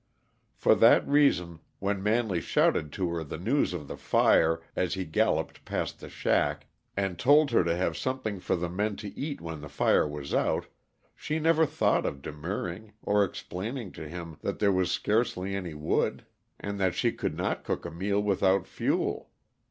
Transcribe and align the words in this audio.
For 0.55 0.73
that 0.73 1.07
reason, 1.07 1.59
when 1.77 2.01
Manley 2.01 2.41
shouted 2.41 2.91
to 2.93 3.07
her 3.11 3.23
the 3.23 3.37
news 3.37 3.71
of 3.71 3.87
the 3.87 3.97
fire 3.97 4.59
as 4.75 4.95
he 4.95 5.05
galloped 5.05 5.63
past 5.63 5.99
the 5.99 6.09
shack, 6.09 6.65
and 6.97 7.19
told 7.19 7.51
her 7.51 7.63
to 7.63 7.75
have 7.77 7.95
something 7.95 8.39
for 8.39 8.55
the 8.55 8.67
men 8.67 8.95
to 8.95 9.15
eat 9.15 9.39
when 9.41 9.61
the 9.61 9.69
fire 9.69 10.07
was 10.07 10.33
out, 10.33 10.65
she 11.13 11.37
never 11.37 11.67
thought 11.67 12.07
of 12.07 12.23
demurring, 12.23 12.93
or 13.03 13.23
explaining 13.23 13.91
to 13.91 14.07
him 14.07 14.37
that 14.41 14.57
there 14.57 14.71
was 14.71 14.91
scarcely 14.91 15.55
any 15.55 15.75
wood, 15.75 16.25
and 16.59 16.79
that 16.79 16.95
she 16.95 17.11
could 17.11 17.37
not 17.37 17.63
cook 17.63 17.85
a 17.85 17.91
meal 17.91 18.23
without 18.23 18.65
fuel. 18.65 19.29